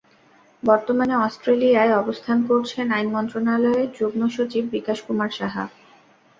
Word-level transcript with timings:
বর্তমানে 0.63 1.15
অস্ট্রেলিয়ায় 1.17 1.93
অবস্থান 1.93 2.37
করছেন 2.49 2.85
আইন 2.91 3.07
মন্ত্রণালয়ের 3.09 3.89
যুগ্ম 3.97 4.21
সচিব 4.27 4.63
বিকাশ 4.71 4.97
কুমার 5.01 5.31
সাহা। 5.31 5.63